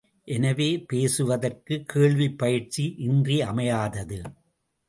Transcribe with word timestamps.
எனவே, 0.27 0.85
பேசுவதற்குக் 0.93 1.87
கேள்விப் 1.87 2.37
பயிற்சி 2.37 2.95
இன்றியமையாதது. 2.97 4.21